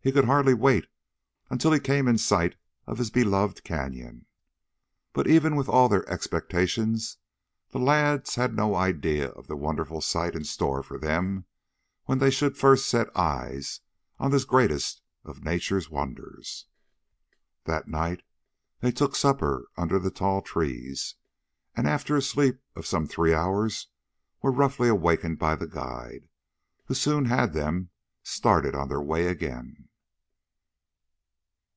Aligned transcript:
He 0.00 0.12
could 0.12 0.26
hardly 0.26 0.54
wait 0.54 0.86
until 1.50 1.72
he 1.72 1.80
came 1.80 2.06
in 2.06 2.16
sight 2.16 2.54
of 2.86 2.98
his 2.98 3.10
beloved 3.10 3.64
Canyon. 3.64 4.26
But 5.12 5.26
even 5.26 5.56
with 5.56 5.68
all 5.68 5.88
their 5.88 6.08
expectations 6.08 7.16
the 7.70 7.80
lads 7.80 8.36
had 8.36 8.54
no 8.54 8.76
idea 8.76 9.30
of 9.30 9.48
the 9.48 9.56
wonderful 9.56 10.00
sight 10.00 10.36
in 10.36 10.44
store 10.44 10.84
for 10.84 10.96
them 10.96 11.46
when 12.04 12.18
they 12.20 12.30
should 12.30 12.56
first 12.56 12.86
set 12.86 13.08
eyes 13.16 13.80
on 14.20 14.30
this 14.30 14.44
greatest 14.44 15.02
of 15.24 15.42
Nature's 15.42 15.90
wonders. 15.90 16.66
That 17.64 17.88
night 17.88 18.22
they 18.78 18.92
took 18.92 19.16
supper 19.16 19.66
under 19.76 19.98
the 19.98 20.12
tall 20.12 20.40
trees, 20.40 21.16
and 21.74 21.84
after 21.88 22.14
a 22.16 22.22
sleep 22.22 22.62
of 22.76 22.86
some 22.86 23.08
three 23.08 23.34
hours, 23.34 23.88
were 24.40 24.52
roughly 24.52 24.86
awakened 24.88 25.40
by 25.40 25.56
the 25.56 25.66
guide, 25.66 26.28
who 26.84 26.94
soon 26.94 27.24
had 27.24 27.52
them 27.54 27.90
started 28.22 28.76
on 28.76 28.88
their 28.88 29.02
way 29.02 29.26
again. 29.26 29.88